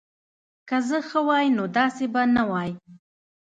[0.67, 2.71] که زه ښه وای نو داسی به نه وای